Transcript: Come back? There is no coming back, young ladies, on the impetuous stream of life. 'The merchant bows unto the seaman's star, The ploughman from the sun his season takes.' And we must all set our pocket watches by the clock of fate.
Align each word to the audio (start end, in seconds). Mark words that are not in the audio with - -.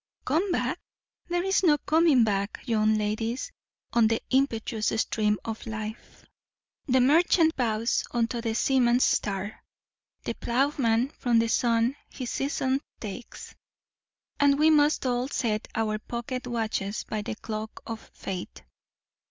Come 0.25 0.51
back? 0.51 0.79
There 1.27 1.43
is 1.43 1.61
no 1.61 1.77
coming 1.77 2.23
back, 2.23 2.63
young 2.65 2.97
ladies, 2.97 3.51
on 3.93 4.07
the 4.07 4.19
impetuous 4.31 4.87
stream 4.99 5.37
of 5.45 5.67
life. 5.67 6.25
'The 6.87 6.99
merchant 7.01 7.55
bows 7.55 8.03
unto 8.09 8.41
the 8.41 8.55
seaman's 8.55 9.03
star, 9.03 9.63
The 10.23 10.33
ploughman 10.33 11.09
from 11.09 11.37
the 11.37 11.49
sun 11.49 11.95
his 12.09 12.31
season 12.31 12.81
takes.' 12.99 13.53
And 14.39 14.57
we 14.57 14.71
must 14.71 15.05
all 15.05 15.27
set 15.27 15.67
our 15.75 15.99
pocket 15.99 16.47
watches 16.47 17.03
by 17.03 17.21
the 17.21 17.35
clock 17.35 17.83
of 17.85 18.09
fate. 18.15 18.63